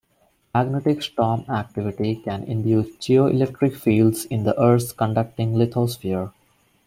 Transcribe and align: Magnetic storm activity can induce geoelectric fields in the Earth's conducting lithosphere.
Magnetic 0.55 1.03
storm 1.03 1.41
activity 1.47 2.15
can 2.15 2.43
induce 2.45 2.87
geoelectric 2.97 3.75
fields 3.75 4.25
in 4.25 4.45
the 4.45 4.59
Earth's 4.59 4.93
conducting 4.93 5.53
lithosphere. 5.53 6.31